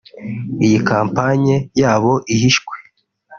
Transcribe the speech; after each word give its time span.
Iyi 0.65 0.77
kampanye 0.87 1.55
yabo 1.81 2.13
ihishwe 2.33 2.75